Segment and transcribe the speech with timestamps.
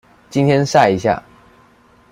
[0.31, 1.21] 今天曬一下